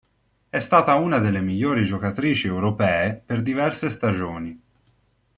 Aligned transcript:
È 0.49 0.57
stata 0.57 0.95
una 0.95 1.19
delle 1.19 1.41
migliori 1.41 1.83
giocatrici 1.83 2.47
europee 2.47 3.21
per 3.23 3.43
diverse 3.43 3.87
stagioni. 3.87 4.59